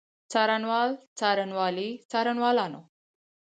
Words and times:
څارنوال، 0.31 0.89
څارنوالي، 1.17 1.89
څارنوالانو. 2.11 2.81